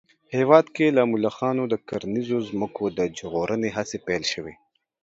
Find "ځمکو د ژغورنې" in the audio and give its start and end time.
2.49-3.69